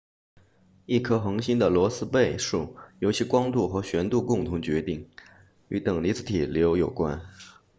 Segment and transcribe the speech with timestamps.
[0.87, 5.07] 一颗恒星的罗斯贝数由其光度和旋度共同决定
[5.67, 7.21] 与等离子体流有关